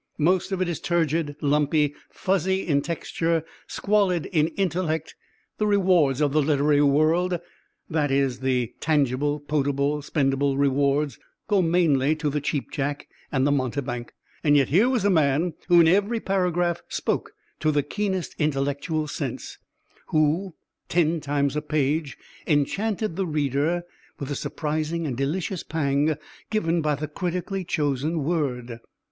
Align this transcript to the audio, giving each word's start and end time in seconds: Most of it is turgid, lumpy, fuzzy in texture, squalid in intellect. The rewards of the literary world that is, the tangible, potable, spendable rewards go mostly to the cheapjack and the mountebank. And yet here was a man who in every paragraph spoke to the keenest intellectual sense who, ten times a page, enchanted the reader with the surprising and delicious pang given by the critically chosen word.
Most 0.17 0.51
of 0.51 0.63
it 0.63 0.67
is 0.67 0.79
turgid, 0.79 1.35
lumpy, 1.41 1.93
fuzzy 2.09 2.65
in 2.65 2.81
texture, 2.81 3.43
squalid 3.67 4.25
in 4.25 4.47
intellect. 4.57 5.13
The 5.59 5.67
rewards 5.67 6.21
of 6.21 6.31
the 6.33 6.41
literary 6.41 6.81
world 6.81 7.39
that 7.87 8.09
is, 8.09 8.39
the 8.39 8.73
tangible, 8.79 9.39
potable, 9.39 10.01
spendable 10.01 10.57
rewards 10.57 11.19
go 11.47 11.61
mostly 11.61 12.15
to 12.15 12.31
the 12.31 12.41
cheapjack 12.41 13.07
and 13.31 13.45
the 13.45 13.51
mountebank. 13.51 14.15
And 14.43 14.57
yet 14.57 14.69
here 14.69 14.89
was 14.89 15.05
a 15.05 15.11
man 15.11 15.53
who 15.67 15.81
in 15.81 15.87
every 15.87 16.19
paragraph 16.19 16.81
spoke 16.89 17.33
to 17.59 17.69
the 17.71 17.83
keenest 17.83 18.33
intellectual 18.39 19.07
sense 19.07 19.59
who, 20.07 20.55
ten 20.89 21.19
times 21.19 21.55
a 21.55 21.61
page, 21.61 22.17
enchanted 22.47 23.17
the 23.17 23.27
reader 23.27 23.83
with 24.19 24.29
the 24.29 24.35
surprising 24.35 25.05
and 25.05 25.15
delicious 25.15 25.61
pang 25.61 26.15
given 26.49 26.81
by 26.81 26.95
the 26.95 27.07
critically 27.07 27.63
chosen 27.63 28.23
word. 28.23 28.79